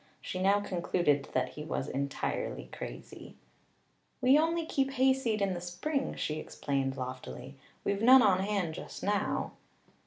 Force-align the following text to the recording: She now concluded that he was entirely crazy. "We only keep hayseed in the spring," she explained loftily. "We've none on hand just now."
She 0.19 0.41
now 0.41 0.61
concluded 0.61 1.29
that 1.33 1.49
he 1.49 1.63
was 1.63 1.87
entirely 1.87 2.69
crazy. 2.71 3.35
"We 4.19 4.35
only 4.35 4.65
keep 4.65 4.89
hayseed 4.93 5.43
in 5.43 5.53
the 5.53 5.61
spring," 5.61 6.15
she 6.15 6.39
explained 6.39 6.97
loftily. 6.97 7.59
"We've 7.83 8.01
none 8.01 8.23
on 8.23 8.39
hand 8.39 8.73
just 8.73 9.03
now." 9.03 9.51